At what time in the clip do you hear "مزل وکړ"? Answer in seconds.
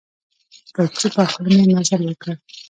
1.77-2.27